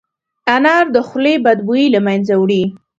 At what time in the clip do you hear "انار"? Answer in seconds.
0.55-0.85